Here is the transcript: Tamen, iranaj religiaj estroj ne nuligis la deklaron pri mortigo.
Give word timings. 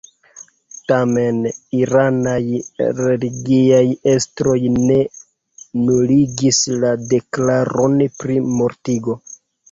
Tamen, 0.91 1.39
iranaj 1.79 2.39
religiaj 2.99 3.81
estroj 4.13 4.55
ne 4.77 4.97
nuligis 5.89 6.61
la 6.85 6.95
deklaron 7.11 8.01
pri 8.23 8.39
mortigo. 8.55 9.17